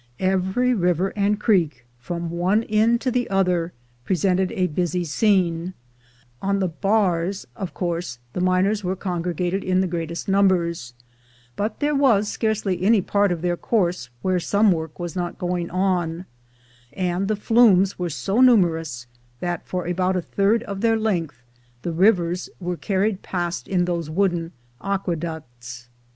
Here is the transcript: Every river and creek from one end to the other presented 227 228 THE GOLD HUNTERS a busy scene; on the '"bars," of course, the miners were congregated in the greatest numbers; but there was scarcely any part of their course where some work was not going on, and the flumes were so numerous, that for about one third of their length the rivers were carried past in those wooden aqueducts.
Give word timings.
Every 0.19 0.73
river 0.73 1.09
and 1.15 1.39
creek 1.39 1.85
from 1.99 2.31
one 2.31 2.63
end 2.63 3.01
to 3.01 3.11
the 3.11 3.29
other 3.29 3.71
presented 4.03 4.49
227 4.49 5.75
228 6.41 6.41
THE 6.41 6.41
GOLD 6.41 6.41
HUNTERS 6.41 6.41
a 6.41 6.41
busy 6.41 6.41
scene; 6.41 6.41
on 6.41 6.59
the 6.59 6.67
'"bars," 6.67 7.47
of 7.67 7.73
course, 7.75 8.17
the 8.33 8.41
miners 8.41 8.83
were 8.83 8.95
congregated 8.95 9.63
in 9.63 9.79
the 9.79 9.85
greatest 9.85 10.27
numbers; 10.27 10.95
but 11.55 11.79
there 11.81 11.93
was 11.93 12.27
scarcely 12.27 12.81
any 12.81 13.01
part 13.01 13.31
of 13.31 13.43
their 13.43 13.55
course 13.55 14.09
where 14.23 14.39
some 14.39 14.71
work 14.71 14.97
was 14.97 15.15
not 15.15 15.37
going 15.37 15.69
on, 15.69 16.25
and 16.93 17.27
the 17.27 17.35
flumes 17.35 17.99
were 17.99 18.09
so 18.09 18.41
numerous, 18.41 19.05
that 19.39 19.67
for 19.67 19.85
about 19.85 20.15
one 20.15 20.23
third 20.23 20.63
of 20.63 20.81
their 20.81 20.97
length 20.97 21.43
the 21.83 21.91
rivers 21.91 22.49
were 22.59 22.75
carried 22.75 23.21
past 23.21 23.67
in 23.67 23.85
those 23.85 24.09
wooden 24.09 24.51
aqueducts. 24.81 25.89